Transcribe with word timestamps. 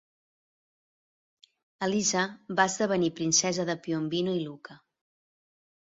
Elisa 1.87 2.25
va 2.61 2.67
esdevenir 2.73 3.13
Princesa 3.23 3.71
de 3.71 3.79
Piombino 3.87 4.39
i 4.41 4.45
Lucca. 4.51 4.85